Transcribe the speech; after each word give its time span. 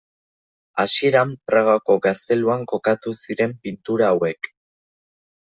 Hasieran, 0.83 1.33
Pragako 1.51 1.97
gazteluan 2.07 2.65
kokatu 2.73 3.15
ziren 3.27 3.55
pintura 3.67 4.09
hauek. 4.17 4.53